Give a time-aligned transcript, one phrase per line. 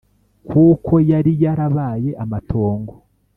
[0.49, 2.93] kuko yari yarabaye amatongo.